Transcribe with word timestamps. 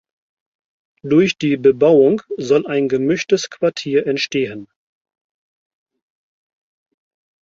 Durch 1.03 1.37
die 1.37 1.57
Bebauung 1.57 2.23
soll 2.37 2.65
ein 2.65 2.89
gemischtes 2.89 3.51
Quartier 3.51 4.07
entstehen. 4.07 4.67